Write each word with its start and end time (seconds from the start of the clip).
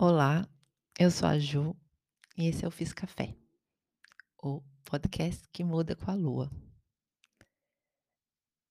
Olá, 0.00 0.48
eu 0.96 1.10
sou 1.10 1.28
a 1.28 1.40
Ju 1.40 1.76
e 2.36 2.46
esse 2.46 2.64
é 2.64 2.68
o 2.68 2.70
Fiz 2.70 2.92
Café, 2.92 3.36
o 4.40 4.62
podcast 4.84 5.42
que 5.48 5.64
muda 5.64 5.96
com 5.96 6.08
a 6.08 6.14
lua. 6.14 6.48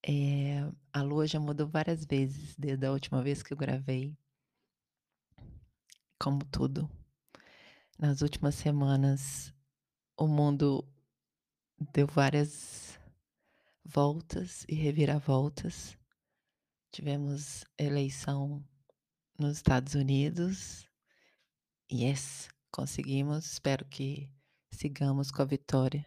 Eh, 0.02 0.72
a 0.90 1.02
lua 1.02 1.26
já 1.26 1.38
mudou 1.38 1.68
várias 1.68 2.06
vezes 2.06 2.56
desde 2.56 2.86
a 2.86 2.92
última 2.92 3.22
vez 3.22 3.42
que 3.42 3.52
eu 3.52 3.58
gravei. 3.58 4.16
Como 6.18 6.46
tudo, 6.46 6.90
nas 7.98 8.22
últimas 8.22 8.54
semanas 8.54 9.52
o 10.16 10.26
mundo 10.26 10.82
deu 11.92 12.06
várias 12.06 12.98
voltas 13.84 14.64
e 14.66 14.74
reviravoltas. 14.74 15.94
Tivemos 16.90 17.66
eleição 17.76 18.66
nos 19.38 19.58
Estados 19.58 19.94
Unidos. 19.94 20.87
Yes, 21.90 22.50
conseguimos, 22.70 23.46
espero 23.46 23.84
que 23.86 24.30
sigamos 24.70 25.30
com 25.30 25.40
a 25.40 25.44
vitória. 25.46 26.04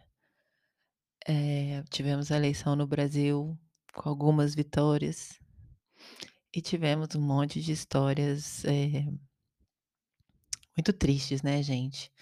Eh, 1.26 1.82
tivemos 1.90 2.30
a 2.30 2.36
eleição 2.36 2.76
no 2.76 2.86
Brasil 2.86 3.58
com 3.92 4.08
algumas 4.08 4.54
vitórias. 4.54 5.40
E 6.54 6.60
tivemos 6.60 7.14
um 7.16 7.20
monte 7.20 7.60
de 7.60 7.72
histórias, 7.72 8.64
eh 8.64 9.06
muito 10.76 10.92
tristes, 10.92 11.42
né, 11.42 11.62
gente. 11.62 12.12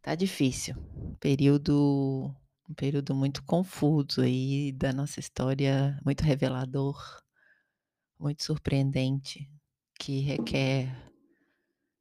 Tá 0.00 0.14
difícil, 0.14 0.76
período 1.18 2.32
um 2.68 2.74
período 2.74 3.14
muito 3.14 3.42
confuso 3.44 4.22
aí 4.22 4.72
da 4.72 4.92
nossa 4.92 5.20
história, 5.20 6.00
muito 6.04 6.22
revelador, 6.22 6.96
muito 8.18 8.44
surpreendente, 8.44 9.50
que 9.98 10.20
requer 10.20 10.88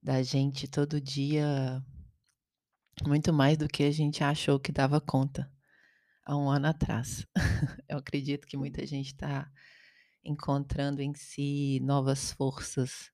da 0.05 0.21
gente 0.21 0.67
todo 0.67 1.01
dia 1.01 1.83
muito 3.07 3.33
mais 3.33 3.57
do 3.57 3.67
que 3.67 3.81
a 3.83 3.91
gente 3.91 4.23
achou 4.23 4.59
que 4.59 4.71
dava 4.71 5.01
conta 5.01 5.51
há 6.25 6.37
1 6.37 6.49
ano 6.49 6.67
atrás. 6.67 7.25
Eu 7.89 7.97
acredito 7.99 8.47
que 8.47 8.57
muita 8.57 8.85
gente 8.85 9.15
tá 9.15 9.51
encontrando 10.23 11.01
em 11.01 11.13
si 11.15 11.79
novas 11.81 12.31
forças, 12.33 13.11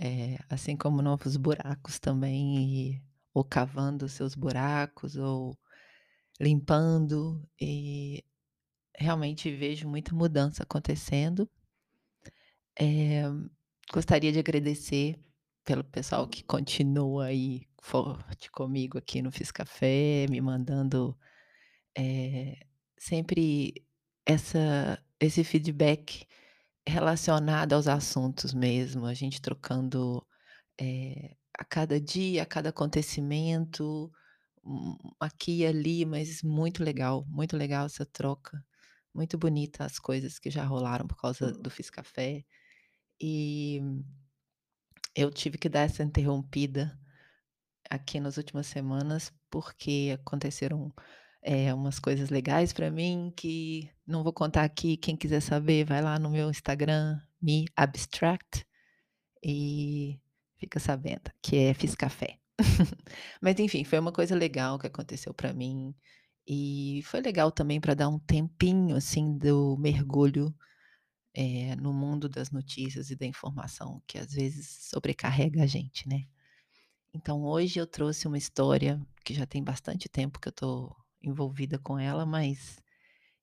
eh, 0.00 0.38
assim 0.50 0.76
como 0.76 1.02
novos 1.02 1.36
buracos 1.36 1.98
também 2.00 2.92
e 2.96 3.02
ou 3.34 3.44
cavando 3.44 4.08
seus 4.08 4.34
buracos 4.34 5.16
ou 5.16 5.58
limpando 6.40 7.42
e 7.60 8.24
realmente 8.98 9.50
vejo 9.54 9.88
muita 9.88 10.14
mudança 10.14 10.64
acontecendo. 10.64 11.48
Eh, 12.76 13.24
gostaria 13.92 14.32
de 14.32 14.38
agradecer 14.38 15.18
pelo 15.68 15.84
pessoal 15.84 16.26
que 16.26 16.42
continua 16.42 17.26
aí 17.26 17.68
forte 17.82 18.50
comigo 18.50 18.96
aqui 18.96 19.20
no 19.20 19.30
Fiz 19.30 19.50
Café, 19.52 20.26
me 20.30 20.40
mandando, 20.40 21.14
eh, 21.98 22.58
sempre 22.98 23.74
essa 24.26 25.02
esse 25.20 25.44
feedback 25.44 26.26
relacionado 26.88 27.74
aos 27.74 27.88
assuntos 27.88 28.54
mesmo, 28.54 29.06
a 29.06 29.14
gente 29.14 29.42
trocando, 29.42 30.26
eh, 30.80 31.36
a 31.58 31.64
cada 31.64 32.00
dia, 32.00 32.44
a 32.44 32.46
cada 32.46 32.70
acontecimento, 32.70 34.10
aqui 35.20 35.58
e 35.62 35.66
ali, 35.66 36.06
mas 36.06 36.42
muito 36.42 36.82
legal, 36.84 37.26
muito 37.28 37.56
legal 37.56 37.86
essa 37.86 38.06
troca, 38.06 38.64
muito 39.14 39.38
bonita 39.38 39.84
as 39.84 39.98
coisas 39.98 40.38
que 40.38 40.50
já 40.50 40.64
rolaram 40.64 41.06
por 41.06 41.16
causa 41.20 41.52
do 41.52 41.70
Fiz 41.70 41.90
Café. 41.90 42.44
E 43.20 43.80
eu 45.20 45.30
tive 45.32 45.58
que 45.58 45.68
dar 45.68 45.80
essa 45.82 46.02
interrompida 46.04 46.98
aqui 47.90 48.20
nas 48.20 48.36
últimas 48.38 48.66
semanas, 48.68 49.32
porque 49.50 50.16
aconteceram, 50.20 50.92
eh, 51.42 51.74
umas 51.74 51.98
coisas 52.00 52.30
legais 52.30 52.72
pra 52.72 52.90
mim 52.90 53.32
que 53.36 53.90
não 54.06 54.22
vou 54.24 54.32
contar 54.32 54.64
aqui, 54.64 54.96
quem 54.98 55.16
quiser 55.16 55.40
saber 55.42 55.84
vai 55.86 56.02
lá 56.02 56.18
no 56.18 56.30
meu 56.30 56.50
Instagram, 56.50 57.20
@meabstract, 57.42 58.66
e 59.44 60.20
fica 60.58 60.80
sabendo 60.80 61.30
que 61.42 61.56
é 61.58 61.74
Fiz 61.74 61.94
Café. 61.96 62.38
Mas 63.42 63.58
enfim, 63.60 63.84
foi 63.84 63.98
uma 64.00 64.12
coisa 64.12 64.34
legal 64.36 64.78
que 64.78 64.86
aconteceu 64.88 65.34
pra 65.34 65.52
mim, 65.54 65.94
e 66.48 67.02
foi 67.04 67.20
legal 67.22 67.52
também 67.52 67.80
pra 67.80 67.94
dar 67.94 68.08
um 68.10 68.18
tempinho, 68.20 68.96
assim, 68.96 69.38
do 69.38 69.76
mergulho, 69.78 70.54
eh, 71.34 71.76
no 71.76 71.92
mundo 71.92 72.28
das 72.28 72.50
notícias 72.50 73.10
e 73.10 73.16
da 73.16 73.26
informação 73.26 74.02
que 74.06 74.18
às 74.18 74.32
vezes 74.32 74.68
sobrecarrega 74.90 75.62
a 75.64 75.66
gente, 75.66 76.08
né. 76.08 76.26
Então 77.14 77.44
hoje 77.44 77.80
eu 77.80 77.86
trouxe 77.86 78.26
uma 78.28 78.38
história 78.38 79.00
que 79.24 79.34
já 79.34 79.46
tem 79.46 79.62
bastante 79.64 80.08
tempo 80.08 80.40
que 80.40 80.48
eu 80.48 80.52
tô 80.52 80.96
envolvida 81.22 81.78
com 81.78 81.98
ela, 81.98 82.26
mas 82.26 82.78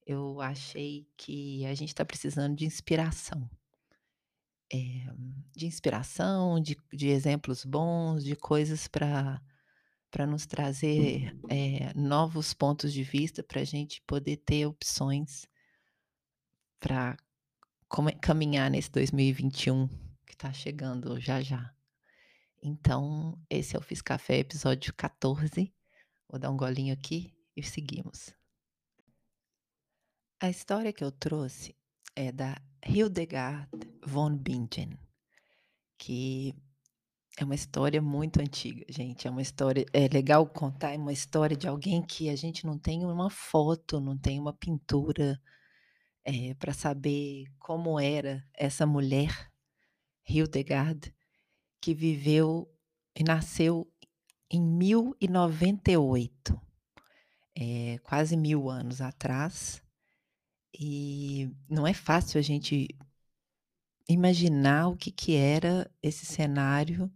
eu 0.08 0.42
achei 0.42 1.08
que 1.18 1.66
a 1.66 1.76
gente 1.76 1.96
tá 1.96 2.06
precisando 2.06 2.56
de 2.58 2.66
inspiração. 2.66 3.50
Eh, 4.74 5.06
de 5.56 5.68
inspiração, 5.68 6.60
de 6.60 6.76
de 6.92 7.08
exemplos 7.10 7.64
bons, 7.64 8.24
de 8.24 8.36
coisas 8.36 8.88
pra 8.88 9.42
pra 10.12 10.26
nos 10.28 10.46
trazer, 10.48 11.34
eh, 11.50 11.94
novos 11.96 12.54
pontos 12.54 12.94
de 12.94 13.04
vista 13.04 13.44
pra 13.44 13.64
gente 13.66 14.02
poder 14.08 14.38
ter 14.38 14.66
opções 14.68 15.48
come 16.82 17.16
caminhar 18.22 18.70
nesse 18.70 18.92
2021 18.92 19.88
que 20.26 20.36
tá 20.36 20.52
chegando 20.52 21.20
já 21.20 21.42
já. 21.42 21.74
Então, 22.62 23.40
esse 23.50 23.76
é 23.76 23.80
o 23.80 23.82
Fiz 23.82 24.02
Café 24.02 24.40
episódio 24.40 24.94
14. 24.94 25.74
Vou 26.28 26.40
dar 26.40 26.50
um 26.50 26.58
golinho 26.58 26.94
aqui 26.94 27.34
e 27.56 27.64
seguimos. 27.64 28.34
A 30.42 30.50
história 30.50 30.92
que 30.92 31.04
eu 31.04 31.12
trouxe 31.12 31.76
é 32.16 32.32
da 32.32 32.62
Hildegard 32.86 33.70
von 34.06 34.36
Bingen, 34.36 34.98
que 35.98 36.54
é 37.38 37.44
uma 37.44 37.56
história 37.56 38.02
muito 38.02 38.40
antiga, 38.40 38.86
gente, 38.90 39.28
é 39.28 39.32
uma 39.32 39.42
história 39.42 39.86
é 39.94 40.08
legal 40.08 40.48
contar, 40.48 40.94
é 40.94 40.98
uma 40.98 41.14
história 41.14 41.56
de 41.56 41.68
alguém 41.68 42.02
que 42.02 42.30
a 42.30 42.36
gente 42.36 42.66
não 42.66 42.78
tem 42.78 43.06
uma 43.06 43.30
foto, 43.30 44.00
não 44.00 44.18
tem 44.18 44.40
uma 44.40 44.54
pintura, 44.54 45.40
eh, 46.26 46.56
pra 46.56 46.74
saber 46.74 47.46
como 47.60 48.00
era 48.00 48.44
essa 48.54 48.86
mulher, 48.86 49.52
Hildegard, 50.28 51.14
que 51.80 51.94
viveu 51.94 52.68
e 53.16 53.24
nasceu 53.24 53.88
em 54.50 54.62
1098, 54.62 56.60
eh, 57.56 58.00
quase 58.04 58.36
1000 58.36 58.70
anos 58.70 59.02
atrás, 59.02 59.82
e 60.78 61.50
não 61.70 61.88
é 61.88 61.94
fácil 61.94 62.40
a 62.40 62.44
gente 62.44 62.88
imaginar 64.10 64.88
o 64.88 64.98
que 64.98 65.12
que 65.12 65.36
era 65.36 65.90
esse 66.02 66.26
cenário 66.26 67.12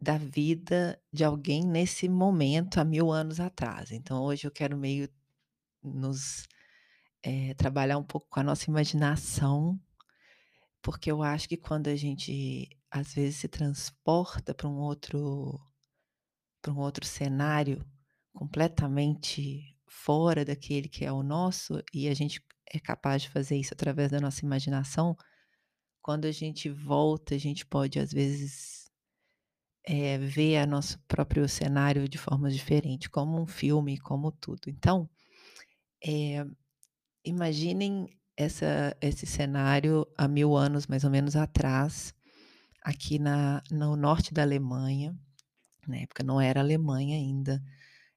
da 0.00 0.18
vida 0.18 1.00
de 1.12 1.24
alguém 1.24 1.64
nesse 1.64 2.08
momento 2.08 2.78
há 2.78 2.84
1000 2.84 3.10
anos 3.10 3.40
atrás. 3.40 3.90
Então 3.90 4.22
hoje 4.22 4.46
eu 4.46 4.50
quero 4.50 4.76
meio 4.76 5.08
nos 5.82 6.46
eh, 7.24 7.54
trabalhar 7.54 7.98
um 7.98 8.04
pouco 8.04 8.28
com 8.30 8.40
a 8.40 8.44
nossa 8.44 8.70
imaginação, 8.70 9.80
porque 10.82 11.10
eu 11.10 11.22
acho 11.22 11.48
que 11.48 11.56
quando 11.56 11.88
a 11.88 11.96
gente 11.96 12.68
às 12.90 13.14
vezes 13.14 13.36
se 13.38 13.48
transporta 13.48 14.54
pra 14.54 14.68
um 14.68 14.78
outro 14.78 15.60
pra 16.62 16.72
um 16.72 16.78
outro 16.80 17.04
cenário 17.06 17.84
completamente 18.32 19.76
fora 19.88 20.44
daquele 20.44 20.88
que 20.88 21.04
é 21.04 21.12
o 21.12 21.22
nosso, 21.22 21.82
e 21.92 22.08
a 22.08 22.14
gente 22.14 22.42
é 22.72 22.80
capaz 22.80 23.22
de 23.22 23.30
fazer 23.30 23.56
isso 23.56 23.74
através 23.74 24.10
da 24.10 24.20
nossa 24.20 24.44
imaginação, 24.44 25.16
quando 26.02 26.26
a 26.26 26.32
gente 26.32 26.70
volta, 26.70 27.34
a 27.34 27.38
gente 27.38 27.66
pode 27.66 27.98
às 28.00 28.12
vezes, 28.12 28.90
eh, 29.86 30.18
ver 30.18 30.58
a 30.58 30.66
nosso 30.66 30.98
próprio 31.08 31.48
cenário 31.48 32.08
de 32.08 32.18
forma 32.18 32.50
diferente, 32.50 33.10
como 33.10 33.40
um 33.40 33.46
filme, 33.46 33.98
como 33.98 34.32
tudo. 34.32 34.68
Então, 34.70 35.08
eh, 36.04 36.44
imaginem 37.24 38.08
essa 38.36 38.96
esse 39.00 39.26
cenário 39.26 40.06
há 40.16 40.26
1000 40.28 40.56
anos 40.56 40.86
mais 40.86 41.04
ou 41.04 41.10
menos 41.10 41.36
atrás, 41.36 42.14
aqui 42.82 43.18
na 43.18 43.62
no 43.70 43.96
norte 43.96 44.34
da 44.34 44.42
Alemanha, 44.42 45.16
na 45.86 45.98
época 45.98 46.22
não 46.24 46.40
era 46.40 46.60
Alemanha 46.60 47.16
ainda, 47.16 47.62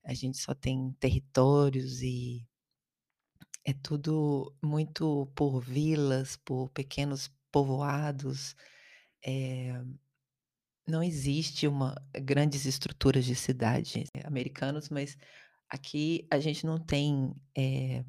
a 0.04 0.14
gente 0.14 0.38
só 0.38 0.54
tem 0.54 0.92
territórios 1.00 2.02
e 2.02 2.46
é 3.66 3.74
tudo 3.74 4.56
muito 4.64 5.28
por 5.36 5.60
vilas, 5.62 6.38
por 6.38 6.70
pequenos 6.70 7.30
povoados, 7.52 8.56
eh, 9.26 9.84
não 10.88 11.04
existe 11.04 11.68
uma 11.68 11.94
grandes 12.24 12.66
estruturas 12.66 13.26
de 13.26 13.36
cidade 13.36 14.06
americanos, 14.24 14.90
mas 14.90 15.18
aqui 15.70 16.26
a 16.32 16.40
gente 16.40 16.66
não 16.66 16.80
tem, 16.80 17.36
eh, 17.58 18.06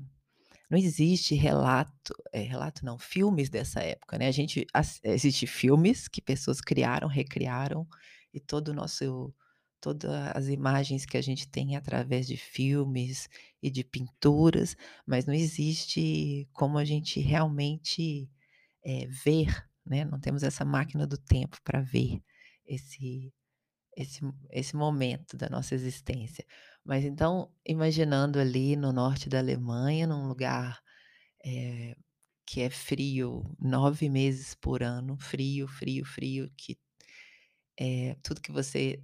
não 0.70 0.78
existe 0.78 1.34
relato 1.34 2.14
eh, 2.32 2.42
relato 2.42 2.84
não, 2.84 2.98
filmes 2.98 3.48
dessa 3.50 3.80
época, 3.82 4.18
né, 4.18 4.28
a 4.28 4.32
gente 4.32 4.66
assi 4.74 5.00
existe 5.04 5.46
filmes 5.46 6.08
que 6.08 6.20
pessoas 6.22 6.60
criaram, 6.60 7.08
recriaram, 7.08 7.86
e 8.34 8.40
todo 8.40 8.68
o 8.68 8.74
nosso 8.74 9.34
toda 9.80 10.32
as 10.32 10.48
imagens 10.48 11.06
que 11.06 11.16
a 11.16 11.22
gente 11.22 11.48
tem 11.48 11.76
através 11.76 12.26
de 12.26 12.36
filmes 12.36 13.28
e 13.62 13.70
de 13.70 13.84
pinturas, 13.84 14.76
mas 15.06 15.24
não 15.26 15.34
existe 15.34 16.48
como 16.52 16.78
a 16.78 16.84
gente 16.84 17.20
realmente, 17.20 18.28
eh, 18.84 19.06
ver, 19.08 19.48
né, 19.86 20.04
não 20.04 20.20
temos 20.20 20.42
essa 20.44 20.64
máquina 20.64 21.06
do 21.06 21.18
tempo 21.18 21.58
para 21.64 21.80
ver 21.82 22.20
esse 22.66 23.32
esse 23.96 24.20
esse 24.50 24.76
momento 24.76 25.36
da 25.36 25.48
nossa 25.50 25.74
existência. 25.74 26.44
Mas 26.88 27.04
então, 27.04 27.52
imaginando 27.66 28.38
ali 28.40 28.74
no 28.74 28.94
norte 28.94 29.28
da 29.28 29.38
Alemanha, 29.40 30.06
num 30.06 30.26
lugar, 30.26 30.80
eh, 31.44 31.96
que 32.46 32.62
é 32.62 32.70
frio 32.70 33.44
9 33.60 34.08
meses 34.10 34.54
por 34.54 34.82
ano, 34.82 35.18
frio, 35.18 35.68
frio, 35.68 36.04
frio, 36.06 36.50
que 36.56 36.78
eh, 37.80 38.16
tudo 38.22 38.40
que 38.40 38.52
você 38.52 39.02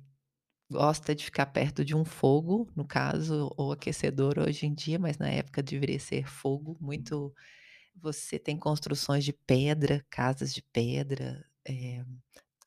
gosta 0.71 1.15
de 1.15 1.25
ficar 1.25 1.47
perto 1.47 1.85
de 1.85 1.95
um 1.97 2.05
fogo, 2.05 2.71
no 2.77 2.87
caso, 2.87 3.51
ou 3.57 3.73
aquecedor 3.73 4.39
hoje 4.39 4.67
em 4.67 4.75
dia, 4.75 4.99
mas 4.99 5.19
na 5.19 5.29
época 5.31 5.63
deveria 5.63 6.01
ser 6.01 6.29
fogo, 6.29 6.77
muito 6.81 7.35
você 7.97 8.39
tem 8.39 8.59
construções 8.59 9.25
de 9.25 9.33
pedra, 9.33 10.05
casas 10.11 10.55
de 10.55 10.63
pedra, 10.63 11.45
eh, 11.69 12.05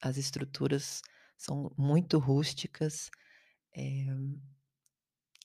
as 0.02 0.18
estruturas 0.18 1.02
são 1.38 1.72
muito 1.78 2.20
rústicas, 2.20 3.10
eh 3.76 4.06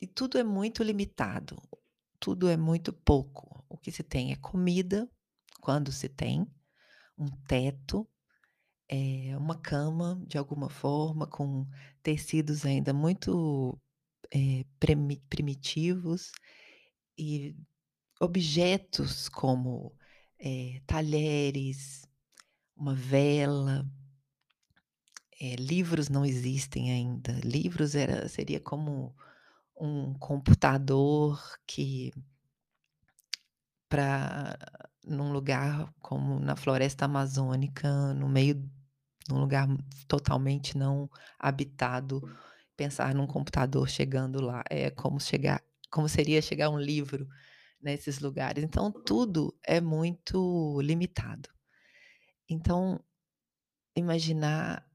e 0.03 0.07
tudo 0.09 0.37
é 0.37 0.43
muito 0.43 0.83
limitado, 0.83 1.63
tudo 2.19 2.49
é 2.49 2.57
muito 2.57 2.93
pouco. 2.93 3.65
O 3.69 3.79
que 3.79 3.93
se 3.93 4.03
tem 4.03 4.33
é 4.33 4.37
comida, 4.37 5.09
quando 5.61 5.93
se 5.93 6.09
tem, 6.09 6.45
um 7.17 7.29
teto, 7.47 8.05
eh, 8.89 9.37
uma 9.39 9.57
cama 9.57 10.21
de 10.27 10.37
alguma 10.37 10.69
forma 10.69 11.25
com 11.25 11.69
tecidos 12.03 12.67
ainda 12.67 12.93
muito, 12.93 13.79
premi 14.81 15.19
primitivos 15.29 16.33
e 17.17 17.55
objetos 18.21 19.29
como, 19.29 19.95
eh, 20.41 20.81
talheres, 20.85 22.05
uma 22.77 22.95
vela. 22.95 23.89
Eh, 25.41 25.55
livros 25.57 26.09
não 26.09 26.25
existem 26.25 26.91
ainda, 26.91 27.33
livros 27.45 27.95
era 27.95 28.29
seria 28.29 28.59
como 28.61 29.15
um 29.77 30.15
computador 30.15 31.41
que 31.67 32.13
pra 33.89 34.57
num 35.05 35.33
lugar 35.33 35.93
como 36.01 36.39
na 36.41 36.57
floresta 36.57 37.05
amazônica, 37.05 38.15
no 38.15 38.29
meio 38.29 38.69
num 39.29 39.39
lugar 39.41 39.69
totalmente 40.09 40.77
não 40.77 41.09
habitado, 41.39 42.23
pensar 42.77 43.15
num 43.15 43.27
computador 43.27 43.89
chegando 43.89 44.41
lá, 44.41 44.65
é 44.71 44.91
como 44.91 45.21
chegar 45.21 45.63
como 45.91 46.09
seria 46.09 46.41
chegar 46.41 46.71
um 46.71 46.79
livro 46.79 47.29
nesses 47.81 48.21
lugares, 48.21 48.65
então 48.65 48.91
tudo 48.91 49.55
é 49.65 49.81
muito 49.81 50.81
limitado. 50.81 51.51
Então, 52.49 53.01
imaginar 53.97 54.87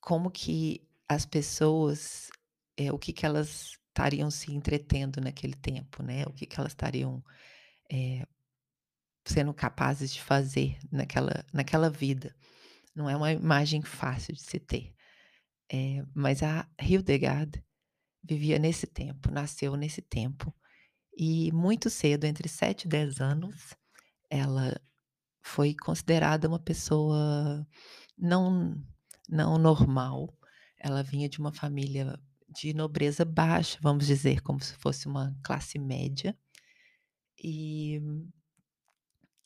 como 0.00 0.30
que 0.30 0.86
as 1.08 1.26
pessoas, 1.26 2.30
eh, 2.76 2.92
o 2.92 2.98
que 2.98 3.12
que 3.12 3.26
elas 3.26 3.77
estariam 3.98 4.30
se 4.30 4.52
entretendo 4.52 5.20
naquele 5.20 5.54
tempo, 5.54 6.02
né, 6.02 6.24
o 6.26 6.32
que 6.32 6.46
que 6.46 6.60
elas 6.60 6.72
estariam, 6.72 7.22
eh, 7.90 8.24
sendo 9.26 9.52
capazes 9.54 10.12
de 10.12 10.22
fazer 10.22 10.78
naquela 10.90 11.44
naquela 11.52 11.90
vida. 11.90 12.34
Não 12.94 13.10
é 13.10 13.16
uma 13.16 13.32
imagem 13.32 13.82
fácil 13.82 14.34
de 14.34 14.42
se 14.42 14.60
ter. 14.60 14.94
Eh, 15.72 16.04
mas 16.14 16.42
a 16.42 16.68
Hildegard 16.80 17.62
vivia 18.24 18.58
nesse 18.58 18.86
tempo, 18.86 19.30
nasceu 19.30 19.76
nesse 19.76 20.02
tempo, 20.02 20.54
e 21.16 21.52
muito 21.52 21.90
cedo, 21.90 22.24
entre 22.26 22.48
7 22.48 22.84
e 22.84 22.88
10 22.88 23.20
anos, 23.20 23.74
ela 24.30 24.80
foi 25.42 25.74
considerada 25.74 26.48
uma 26.48 26.60
pessoa 26.60 27.66
não 28.18 28.76
não 29.28 29.58
normal. 29.58 30.34
Ela 30.78 31.02
vinha 31.02 31.28
de 31.28 31.38
uma 31.40 31.52
família 31.52 32.18
de 32.48 32.72
nobreza 32.74 33.24
baixa, 33.24 33.78
vamos 33.80 34.06
dizer, 34.06 34.40
como 34.42 34.62
se 34.62 34.74
fosse 34.74 35.06
uma 35.06 35.36
classe 35.42 35.78
média. 35.78 36.36
E 37.42 38.00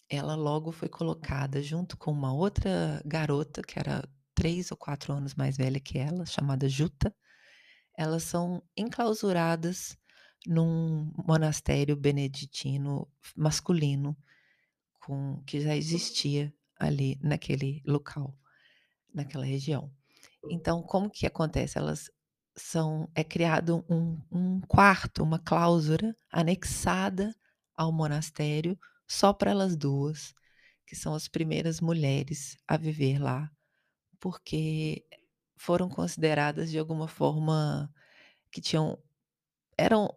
ela 0.09 0.35
logo 0.35 0.73
foi 0.73 0.89
colocada 0.89 1.63
junto 1.63 1.97
com 1.97 2.13
uma 2.13 2.33
outra 2.33 3.03
garota 3.05 3.63
que 3.63 3.79
era 3.79 4.09
3 4.35 4.71
ou 4.71 4.77
4 4.77 5.13
anos 5.13 5.35
mais 5.35 5.57
velha 5.57 5.81
que 5.81 5.99
ela, 5.99 6.25
chamada 6.27 6.69
Jutta. 6.69 7.15
Elas 7.97 8.23
são 8.23 8.63
enclausuradas 8.77 9.97
num 10.47 11.13
monastério 11.27 11.97
beneditino 11.97 13.09
masculino, 13.37 14.17
com 15.01 15.43
que 15.47 15.61
já 15.61 15.77
existia 15.77 16.53
ali 16.79 17.19
naquele 17.23 17.83
local, 17.87 18.37
naquela 19.15 19.45
região. 19.45 19.93
Então 20.51 20.83
como 20.83 21.11
que 21.11 21.27
acontece? 21.27 21.79
Elas 21.79 22.11
são 22.57 23.09
é 23.15 23.25
criado 23.25 23.85
um 23.89 24.21
um 24.31 24.61
quarto, 24.63 25.23
uma 25.23 25.39
clausura 25.39 26.17
anexada 26.31 27.35
ao 27.77 27.93
monastério, 27.93 28.79
só 29.09 29.33
para 29.33 29.51
elas 29.51 29.77
2, 29.77 30.35
que 30.87 30.97
são 30.97 31.15
as 31.15 31.29
primeiras 31.29 31.81
mulheres 31.81 32.57
a 32.69 32.77
viver 32.77 33.19
lá, 33.19 33.51
porque 34.21 35.05
foram 35.57 35.89
consideradas 35.89 36.71
de 36.71 36.79
alguma 36.79 37.09
forma 37.09 37.93
que 38.51 38.61
tinham 38.61 38.99
eram 39.79 40.15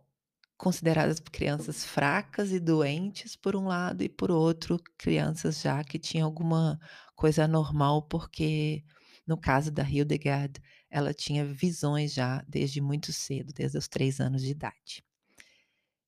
consideradas 0.57 1.19
crianças 1.19 1.85
fracas 1.85 2.51
e 2.51 2.59
doentes 2.59 3.35
por 3.35 3.55
um 3.55 3.67
lado 3.67 4.03
e 4.03 4.09
por 4.09 4.31
outro, 4.31 4.79
crianças 4.97 5.61
já 5.61 5.83
que 5.83 5.99
tinham 5.99 6.25
alguma 6.25 6.79
coisa 7.15 7.45
anormal, 7.45 8.03
porque 8.03 8.83
no 9.27 9.37
caso 9.37 9.71
da 9.71 9.83
Hildegard, 9.83 10.61
ela 10.95 11.13
tinha 11.13 11.43
visões 11.43 12.13
já 12.13 12.41
desde 12.47 12.79
muito 12.79 13.11
cedo, 13.11 13.51
desde 13.51 13.77
os 13.77 13.85
3 13.85 14.21
anos 14.21 14.41
de 14.41 14.51
idade. 14.51 15.03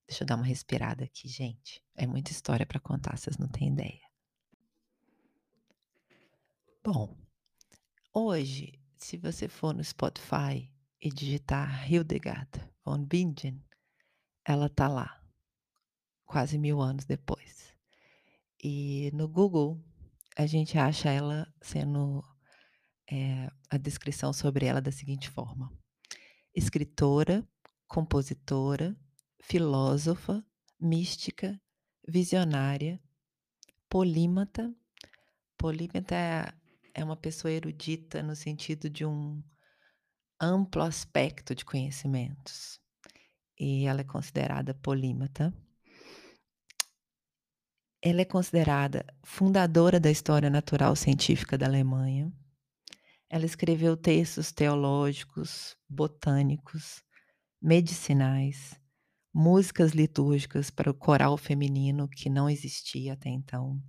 Deixa 0.07 0.24
eu 0.24 0.25
dar 0.25 0.38
uma 0.38 0.45
respirada 0.45 1.04
aqui 1.04 1.28
gente, 1.28 1.84
é 1.94 2.07
muita 2.07 2.31
história 2.31 2.66
para 2.66 2.80
contar, 2.80 3.18
vocês 3.18 3.38
não 3.38 3.50
têm 3.50 3.74
ideia. 3.74 4.00
Bom, 6.81 7.18
hoje, 8.13 8.80
se 8.95 9.18
você 9.18 9.50
for 9.50 9.74
no 9.74 9.84
Spotify 9.84 10.71
e 11.02 11.09
digitar 11.09 11.92
Hildegard 11.92 12.50
von 12.85 13.04
Bingen, 13.04 13.62
ela 14.45 14.69
tá 14.69 14.88
lá, 14.88 15.21
quase 16.26 16.57
1000 16.57 16.81
anos 16.81 17.04
depois. 17.04 17.76
E 18.64 19.12
no 19.14 19.28
Google, 19.28 19.83
a 20.38 20.45
gente 20.45 20.78
acha 20.78 21.09
ela 21.09 21.45
sendo, 21.59 22.23
eh, 23.11 23.49
a 23.69 23.78
descrição 23.78 24.33
sobre 24.33 24.66
ela 24.66 24.81
da 24.81 24.92
seguinte 24.92 25.30
forma: 25.30 25.71
escritora, 26.54 27.47
compositora, 27.87 28.95
filósofa, 29.42 30.45
mística, 30.80 31.59
visionária, 32.07 32.99
polímata. 33.90 34.73
Polímata 35.57 36.14
é 36.16 36.54
é 36.97 37.04
uma 37.04 37.16
pessoa 37.16 37.52
erudita 37.52 38.23
no 38.23 38.35
sentido 38.35 38.90
de 38.90 39.06
um 39.06 39.42
amplo 40.42 40.81
aspecto 40.81 41.54
de 41.54 41.64
conhecimentos, 41.64 42.81
e 43.57 43.85
ela 43.85 44.02
é 44.02 44.04
considerada 44.04 44.73
polímata. 44.73 45.54
Ela 48.02 48.21
é 48.21 48.26
considerada 48.26 49.06
fundadora 49.23 49.99
da 49.99 50.09
história 50.09 50.49
natural 50.49 50.95
científica 50.95 51.56
da 51.56 51.68
Alemanha. 51.68 52.31
Ela 53.30 53.46
escreveu 53.46 53.98
textos 53.98 54.52
teológicos, 54.52 55.76
botânicos, 55.90 57.04
medicinais, 57.62 58.80
músicas 59.34 59.92
litúrgicas 59.92 60.69
para 60.69 60.90
o 60.90 60.94
coral 60.94 61.38
feminino 61.38 62.07
que 62.07 62.30
não 62.30 62.50
existia 62.50 63.14
até 63.14 63.30
então. 63.30 63.81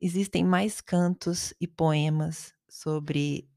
Existem 0.00 0.44
mais 0.44 0.80
cantos 0.80 1.52
e 1.60 1.66
poemas 1.66 2.54
sobre 2.68 3.50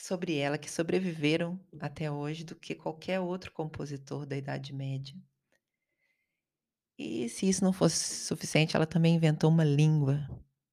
sobre 0.00 0.36
ela, 0.36 0.56
que 0.56 0.70
sobreviveram 0.70 1.60
até 1.80 2.10
hoje, 2.10 2.44
do 2.44 2.54
que 2.56 2.74
qualquer 2.74 3.20
outro 3.20 3.52
compositor 3.52 4.24
da 4.24 4.36
Idade 4.36 4.72
Média. 4.72 5.14
E 6.96 7.28
se 7.28 7.48
isso 7.48 7.62
não 7.62 7.72
fosse 7.72 8.24
suficiente, 8.24 8.74
ela 8.74 8.86
também 8.86 9.14
inventou 9.14 9.50
uma 9.50 9.64
língua, 9.64 10.26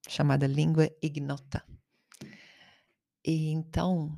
chamada 0.08 0.48
língua 0.48 0.90
ignota. 1.02 1.64
E 3.24 3.50
então, 3.50 4.16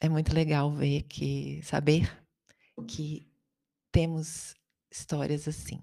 é 0.00 0.08
muito 0.08 0.32
legal 0.32 0.70
ver 0.72 1.02
que 1.02 1.62
saber 1.62 2.24
que 2.86 3.28
temos 3.90 4.54
histórias 4.90 5.48
assim. 5.48 5.82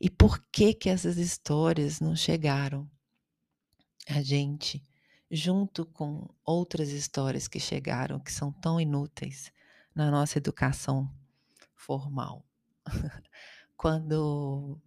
E 0.00 0.10
por 0.10 0.44
que 0.52 0.74
que 0.74 0.88
essas 0.88 1.16
histórias 1.16 2.00
não 2.00 2.14
chegaram 2.14 2.90
a 4.08 4.22
gente 4.22 4.82
junto 5.30 5.84
com 5.86 6.28
outras 6.44 6.90
histórias 6.90 7.48
que 7.48 7.58
chegaram 7.58 8.20
que 8.20 8.32
são 8.32 8.52
tão 8.52 8.80
inúteis 8.80 9.52
na 9.94 10.10
nossa 10.10 10.38
educação 10.38 11.10
formal? 11.74 12.44
Quando 13.76 14.80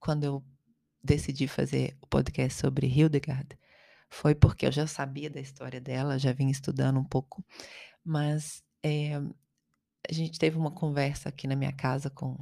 quando 0.00 0.24
eu 0.24 0.44
decidi 1.02 1.48
fazer 1.48 1.96
o 2.00 2.06
podcast 2.06 2.60
sobre 2.60 2.86
Hildegard, 2.86 3.58
foi 4.10 4.34
porque 4.34 4.66
eu 4.66 4.72
já 4.72 4.86
sabia 4.86 5.30
da 5.30 5.40
história 5.40 5.80
dela, 5.80 6.18
já 6.18 6.32
vinha 6.32 6.50
estudando 6.50 7.00
um 7.00 7.04
pouco, 7.04 7.44
mas 8.04 8.62
é, 8.82 9.16
a 9.16 10.12
gente 10.12 10.38
teve 10.38 10.56
uma 10.56 10.70
conversa 10.70 11.28
aqui 11.28 11.46
na 11.46 11.56
minha 11.56 11.72
casa 11.72 12.10
com 12.10 12.36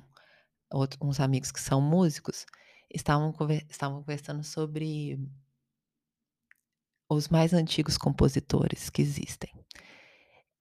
uns 1.01 1.21
amigos 1.21 1.51
que 1.51 1.61
são 1.61 1.81
músicos, 1.81 2.47
estavam, 2.93 3.35
estavam 3.69 4.01
conversando 4.01 4.43
sobre 4.43 5.19
os 7.09 7.29
mais 7.29 7.53
antigos 7.53 7.99
compositores 7.99 8.89
que 8.89 9.03
existem. 9.03 9.51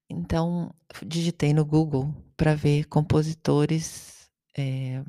Então, 0.10 0.74
digitei 1.06 1.54
no 1.54 1.64
Google 1.64 2.14
para 2.36 2.56
ver 2.56 2.86
compositores, 2.86 4.30
é, 4.58 5.04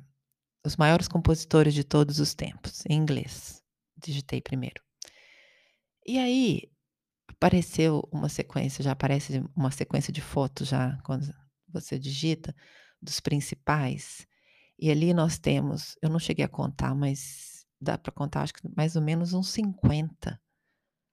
os 0.65 0.77
maiores 0.77 1.09
compositores 1.09 1.75
de 1.75 1.85
todos 1.85 2.21
os 2.21 2.35
tempos, 2.35 2.85
em 2.87 2.97
inglês. 2.97 3.63
Digitei 3.97 4.41
primeiro. 4.41 4.83
E 6.07 6.19
aí 6.19 6.71
apareceu 7.29 8.07
uma 8.13 8.29
sequência, 8.29 8.83
já 8.83 8.93
aparece 8.93 9.43
uma 9.55 9.71
sequência 9.71 10.13
de 10.13 10.21
fotos 10.21 10.69
já 10.69 10.99
quando 11.05 11.33
você 11.69 11.99
digita 11.99 12.55
dos 13.01 13.21
principais. 13.21 14.27
E 14.79 14.91
ali 14.91 15.15
nós 15.15 15.39
temos, 15.39 15.97
eu 16.03 16.09
não 16.11 16.19
cheguei 16.19 16.45
a 16.45 16.49
contar, 16.49 16.95
mas 16.95 17.67
dá 17.81 17.97
para 17.97 18.13
contar 18.13 18.43
acho 18.43 18.55
que 18.55 18.69
mais 18.77 18.97
ou 18.97 19.03
menos 19.03 19.33
uns 19.33 19.49
50 19.51 20.41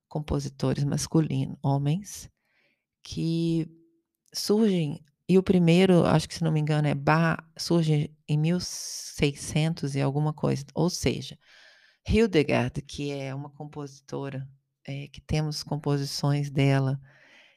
compositores 0.07 0.83
masculinos, 0.83 1.57
homens, 1.61 2.29
que 3.03 3.69
surgem 4.33 5.03
e 5.29 5.37
o 5.37 5.43
primeiro, 5.43 6.05
acho 6.05 6.27
que 6.27 6.35
se 6.35 6.43
não 6.43 6.51
me 6.51 6.59
engano, 6.59 6.87
é 6.87 6.95
Bach, 6.95 7.43
surge 7.57 8.09
em 8.27 8.37
1600 8.37 9.95
e 9.95 10.01
alguma 10.01 10.33
coisa. 10.33 10.65
Ou 10.73 10.89
seja, 10.89 11.37
Hildegard, 12.07 12.81
que 12.81 13.11
é 13.11 13.35
uma 13.35 13.49
compositora 13.49 14.47
é, 14.85 15.07
que 15.09 15.19
temos 15.19 15.63
composições 15.63 16.49
dela 16.49 16.99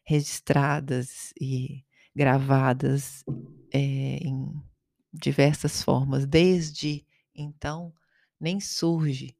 registradas 0.05 1.33
e 1.41 1.85
gravadas 2.15 3.23
é, 3.73 3.79
em 3.79 4.53
diversas 5.13 5.81
formas. 5.83 6.27
Desde 6.27 7.07
então, 7.33 7.95
nem 8.41 8.59
surge 8.59 9.37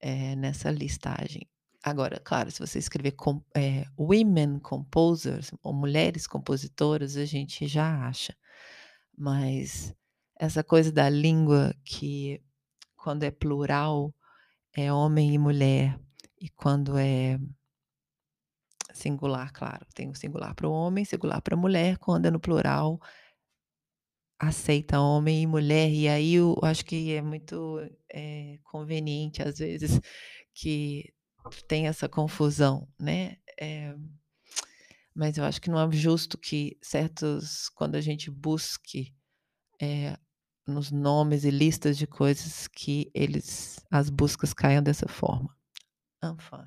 é, 0.00 0.34
nessa 0.34 0.70
listagem. 0.70 1.46
Agora, 1.86 2.18
claro, 2.18 2.50
se 2.50 2.58
você 2.58 2.80
escrever 2.80 3.12
com, 3.12 3.40
é, 3.56 3.84
women 3.96 4.58
composers 4.58 5.52
ou 5.62 5.72
mulheres 5.72 6.26
compositoras, 6.26 7.16
a 7.16 7.24
gente 7.24 7.68
já 7.68 8.08
acha. 8.08 8.36
Mas 9.16 9.94
essa 10.36 10.64
coisa 10.64 10.90
da 10.90 11.08
língua 11.08 11.72
que, 11.84 12.42
quando 12.96 13.22
é 13.22 13.30
plural, 13.30 14.12
é 14.72 14.92
homem 14.92 15.32
e 15.32 15.38
mulher, 15.38 15.96
e 16.40 16.48
quando 16.50 16.98
é 16.98 17.38
singular, 18.92 19.52
claro, 19.52 19.86
tem 19.94 20.10
o 20.10 20.14
singular 20.16 20.56
para 20.56 20.66
o 20.68 20.72
homem, 20.72 21.04
singular 21.04 21.40
para 21.40 21.54
a 21.54 21.58
mulher, 21.58 21.98
quando 21.98 22.26
é 22.26 22.32
no 22.32 22.40
plural, 22.40 23.00
aceita 24.40 24.98
homem 24.98 25.42
e 25.42 25.46
mulher, 25.46 25.88
e 25.88 26.08
aí 26.08 26.34
eu 26.34 26.58
acho 26.64 26.84
que 26.84 27.12
é 27.12 27.22
muito 27.22 27.78
é, 28.12 28.58
conveniente, 28.64 29.40
às 29.40 29.58
vezes, 29.58 30.00
que 30.52 31.14
tem 31.66 31.86
essa 31.86 32.08
confusão, 32.08 32.88
né? 32.98 33.36
É, 33.58 33.94
mas 35.14 35.38
eu 35.38 35.44
acho 35.44 35.60
que 35.60 35.70
não 35.70 35.80
é 35.80 35.90
justo 35.92 36.36
que 36.36 36.76
certos, 36.82 37.68
quando 37.70 37.94
a 37.94 38.00
gente 38.00 38.30
busque 38.30 39.14
é, 39.80 40.18
nos 40.66 40.90
nomes 40.90 41.44
e 41.44 41.50
listas 41.50 41.96
de 41.96 42.06
coisas 42.06 42.68
que 42.68 43.10
eles, 43.14 43.78
as 43.90 44.10
buscas 44.10 44.52
caiam 44.52 44.82
dessa 44.82 45.08
forma. 45.08 45.56
Enfin, 46.22 46.64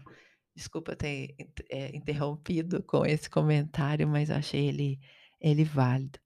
desculpa 0.56 0.96
ter 0.96 1.36
é, 1.70 1.96
interrompido 1.96 2.82
com 2.84 3.06
esse 3.06 3.30
comentário, 3.30 4.08
mas 4.08 4.32
achei 4.32 4.68
ele, 4.68 5.00
ele 5.40 5.64
válido. 5.64 6.20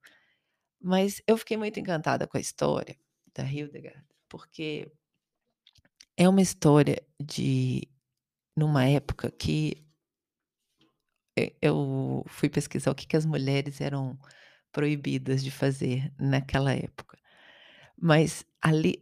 Mas 0.81 1.21
eu 1.27 1.37
fiquei 1.37 1.57
muito 1.57 1.79
encantada 1.79 2.27
com 2.27 2.37
a 2.37 2.41
história 2.41 2.95
da 3.33 3.43
Hildegard, 3.43 4.05
porque 4.29 4.91
é 6.15 6.27
uma 6.29 6.41
história 6.41 7.01
de 7.21 7.87
numa 8.55 8.85
época 8.85 9.31
que 9.31 9.83
eu 11.61 12.23
fui 12.27 12.49
pesquisar 12.49 12.91
o 12.91 12.95
que, 12.95 13.07
que 13.07 13.17
as 13.17 13.25
mulheres 13.25 13.81
eram 13.81 14.17
proibidas 14.71 15.43
de 15.43 15.51
fazer 15.51 16.11
naquela 16.19 16.73
época. 16.73 17.17
Mas 17.97 18.45
ali 18.61 18.99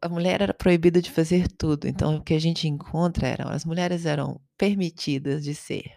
a 0.00 0.08
mulher 0.08 0.40
era 0.40 0.54
proibida 0.54 1.00
de 1.00 1.10
fazer 1.10 1.48
tudo. 1.48 1.86
Então, 1.86 2.16
o 2.16 2.22
que 2.22 2.34
a 2.34 2.38
gente 2.40 2.68
encontra 2.68 3.26
eram 3.26 3.48
as 3.48 3.64
mulheres 3.64 4.06
eram 4.06 4.40
permitidas 4.56 5.42
de 5.42 5.54
ser 5.54 5.92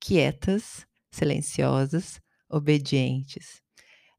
quietas, 0.00 0.86
silenciosas, 1.10 2.20
obedientes, 2.48 3.62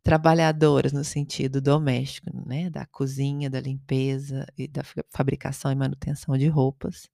trabalhadoras 0.04 0.92
no 0.92 1.04
sentido 1.04 1.62
doméstico, 1.62 2.30
né, 2.48 2.70
da 2.70 2.86
cozinha, 2.86 3.50
da 3.50 3.60
limpeza 3.60 4.46
e 4.58 4.68
da 4.68 4.84
fabricação 5.10 5.72
e 5.72 5.76
manutenção 5.76 6.38
de 6.38 6.48
roupas. 6.48 7.10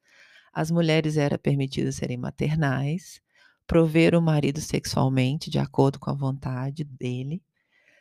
As 0.54 0.72
mulheres 0.72 1.18
era 1.18 1.38
permitidas 1.38 1.96
serem 1.96 2.18
maternais, 2.18 3.22
prover 3.68 4.16
o 4.16 4.22
marido 4.22 4.60
sexualmente 4.60 5.50
de 5.50 5.60
acordo 5.60 6.00
com 6.00 6.10
a 6.10 6.14
vontade 6.14 6.84
dele, 6.84 7.42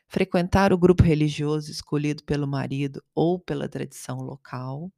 frequentar 0.07 0.73
o 0.73 0.78
grupo 0.78 1.02
religioso 1.02 1.71
escolhido 1.71 2.25
pelo 2.25 2.47
marido 2.47 3.02
ou 3.14 3.38
pela 3.38 3.69
tradição 3.69 4.19
local 4.21 4.90